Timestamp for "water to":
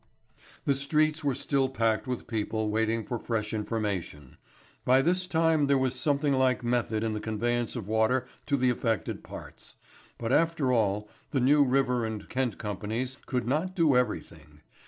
7.87-8.57